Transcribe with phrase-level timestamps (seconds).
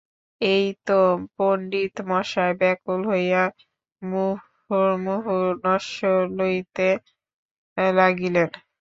[0.41, 0.99] এই তো
[1.35, 3.43] পণ্ডিতমহাশয় ব্যাকুল হইয়া
[4.01, 5.99] মুহুর্মুহু নস্য
[6.37, 6.89] লইতে
[7.93, 8.49] লাগিলেন।